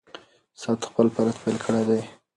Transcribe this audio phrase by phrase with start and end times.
[0.61, 2.01] ساعت خپل فعالیت پیل کړی دی.